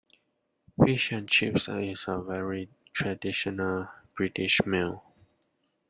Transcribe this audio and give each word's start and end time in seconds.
Fish 0.83 1.11
and 1.11 1.29
chips 1.29 1.67
is 1.69 2.05
a 2.07 2.17
very 2.23 2.67
traditional 2.91 3.87
British 4.17 4.59
meal 4.65 5.03